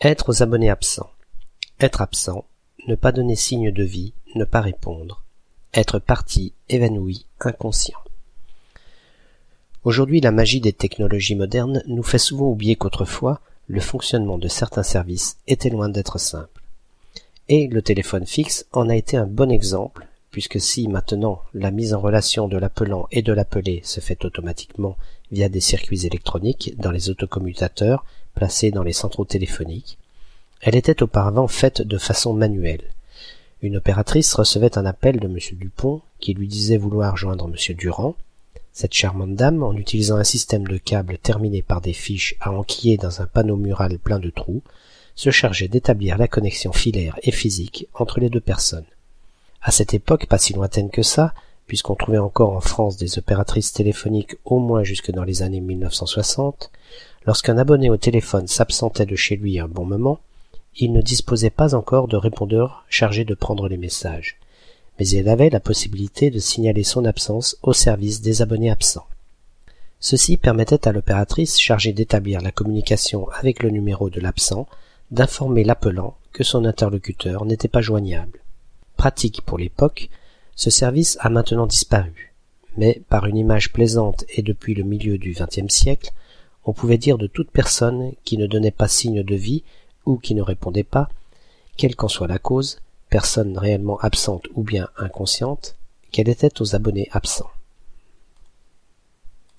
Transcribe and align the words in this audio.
Être 0.00 0.28
aux 0.28 0.42
abonnés 0.44 0.70
absents. 0.70 1.10
Être 1.80 2.02
absent, 2.02 2.44
ne 2.86 2.94
pas 2.94 3.10
donner 3.10 3.34
signe 3.34 3.72
de 3.72 3.82
vie, 3.82 4.12
ne 4.36 4.44
pas 4.44 4.60
répondre. 4.60 5.24
Être 5.74 5.98
parti, 5.98 6.52
évanoui, 6.68 7.26
inconscient. 7.40 7.98
Aujourd'hui, 9.82 10.20
la 10.20 10.30
magie 10.30 10.60
des 10.60 10.72
technologies 10.72 11.34
modernes 11.34 11.82
nous 11.88 12.04
fait 12.04 12.18
souvent 12.18 12.46
oublier 12.46 12.76
qu'autrefois, 12.76 13.40
le 13.66 13.80
fonctionnement 13.80 14.38
de 14.38 14.46
certains 14.46 14.84
services 14.84 15.38
était 15.48 15.68
loin 15.68 15.88
d'être 15.88 16.18
simple. 16.18 16.62
Et 17.48 17.66
le 17.66 17.82
téléphone 17.82 18.24
fixe 18.26 18.66
en 18.72 18.88
a 18.88 18.94
été 18.94 19.16
un 19.16 19.26
bon 19.26 19.50
exemple, 19.50 20.06
puisque 20.38 20.60
si 20.60 20.86
maintenant 20.86 21.42
la 21.52 21.72
mise 21.72 21.94
en 21.94 22.00
relation 22.00 22.46
de 22.46 22.56
l'appelant 22.56 23.08
et 23.10 23.22
de 23.22 23.32
l'appelé 23.32 23.80
se 23.82 23.98
fait 23.98 24.24
automatiquement 24.24 24.96
via 25.32 25.48
des 25.48 25.58
circuits 25.58 26.06
électroniques 26.06 26.74
dans 26.78 26.92
les 26.92 27.10
autocommutateurs 27.10 28.04
placée 28.36 28.70
dans 28.70 28.84
les 28.84 28.92
centraux 28.92 29.24
téléphoniques. 29.24 29.98
Elle 30.60 30.76
était 30.76 31.02
auparavant 31.02 31.48
faite 31.48 31.82
de 31.82 31.98
façon 31.98 32.34
manuelle. 32.34 32.84
Une 33.62 33.78
opératrice 33.78 34.32
recevait 34.32 34.78
un 34.78 34.86
appel 34.86 35.18
de 35.18 35.26
M. 35.26 35.38
Dupont 35.54 36.02
qui 36.20 36.34
lui 36.34 36.46
disait 36.46 36.76
vouloir 36.76 37.16
joindre 37.16 37.50
M. 37.52 37.74
Durand. 37.74 38.14
Cette 38.72 38.94
charmante 38.94 39.34
dame, 39.34 39.64
en 39.64 39.72
utilisant 39.72 40.18
un 40.18 40.24
système 40.24 40.68
de 40.68 40.78
câbles 40.78 41.18
terminé 41.18 41.62
par 41.62 41.80
des 41.80 41.92
fiches 41.92 42.36
à 42.38 42.52
enquiller 42.52 42.96
dans 42.96 43.22
un 43.22 43.26
panneau 43.26 43.56
mural 43.56 43.98
plein 43.98 44.20
de 44.20 44.30
trous, 44.30 44.62
se 45.16 45.32
chargeait 45.32 45.66
d'établir 45.66 46.16
la 46.16 46.28
connexion 46.28 46.72
filaire 46.72 47.18
et 47.24 47.32
physique 47.32 47.88
entre 47.92 48.20
les 48.20 48.30
deux 48.30 48.40
personnes. 48.40 48.86
À 49.68 49.70
cette 49.70 49.92
époque 49.92 50.24
pas 50.24 50.38
si 50.38 50.54
lointaine 50.54 50.88
que 50.88 51.02
ça, 51.02 51.34
puisqu'on 51.66 51.94
trouvait 51.94 52.16
encore 52.16 52.54
en 52.54 52.60
France 52.62 52.96
des 52.96 53.18
opératrices 53.18 53.74
téléphoniques 53.74 54.36
au 54.46 54.60
moins 54.60 54.82
jusque 54.82 55.10
dans 55.10 55.24
les 55.24 55.42
années 55.42 55.60
1960, 55.60 56.70
Lorsqu'un 57.26 57.58
abonné 57.58 57.90
au 57.90 57.98
téléphone 57.98 58.46
s'absentait 58.48 59.04
de 59.04 59.14
chez 59.14 59.36
lui 59.36 59.60
un 59.60 59.68
bon 59.68 59.84
moment, 59.84 60.20
il 60.74 60.94
ne 60.94 61.02
disposait 61.02 61.50
pas 61.50 61.74
encore 61.74 62.08
de 62.08 62.16
répondeur 62.16 62.86
chargé 62.88 63.26
de 63.26 63.34
prendre 63.34 63.68
les 63.68 63.76
messages, 63.76 64.38
mais 64.98 65.06
il 65.06 65.28
avait 65.28 65.50
la 65.50 65.60
possibilité 65.60 66.30
de 66.30 66.38
signaler 66.38 66.82
son 66.82 67.04
absence 67.04 67.58
au 67.62 67.74
service 67.74 68.22
des 68.22 68.40
abonnés 68.40 68.70
absents. 68.70 69.06
Ceci 70.00 70.38
permettait 70.38 70.88
à 70.88 70.92
l'opératrice 70.92 71.60
chargée 71.60 71.92
d'établir 71.92 72.40
la 72.40 72.52
communication 72.52 73.28
avec 73.38 73.62
le 73.62 73.68
numéro 73.68 74.08
de 74.08 74.22
l'absent 74.22 74.66
d'informer 75.10 75.62
l'appelant 75.62 76.16
que 76.32 76.42
son 76.42 76.64
interlocuteur 76.64 77.44
n'était 77.44 77.68
pas 77.68 77.82
joignable. 77.82 78.40
Pratique 78.98 79.42
pour 79.42 79.58
l'époque, 79.58 80.10
ce 80.56 80.70
service 80.70 81.18
a 81.20 81.30
maintenant 81.30 81.68
disparu, 81.68 82.34
mais 82.76 83.00
par 83.08 83.26
une 83.26 83.36
image 83.36 83.72
plaisante 83.72 84.24
et 84.28 84.42
depuis 84.42 84.74
le 84.74 84.82
milieu 84.82 85.18
du 85.18 85.36
XXe 85.38 85.72
siècle, 85.72 86.10
on 86.64 86.72
pouvait 86.72 86.98
dire 86.98 87.16
de 87.16 87.28
toute 87.28 87.52
personne 87.52 88.10
qui 88.24 88.36
ne 88.36 88.48
donnait 88.48 88.72
pas 88.72 88.88
signe 88.88 89.22
de 89.22 89.36
vie 89.36 89.62
ou 90.04 90.16
qui 90.16 90.34
ne 90.34 90.42
répondait 90.42 90.82
pas, 90.82 91.08
quelle 91.76 91.94
qu'en 91.94 92.08
soit 92.08 92.26
la 92.26 92.40
cause, 92.40 92.80
personne 93.08 93.56
réellement 93.56 94.00
absente 94.00 94.48
ou 94.56 94.64
bien 94.64 94.88
inconsciente, 94.96 95.76
qu'elle 96.10 96.28
était 96.28 96.60
aux 96.60 96.74
abonnés 96.74 97.08
absents. 97.12 97.52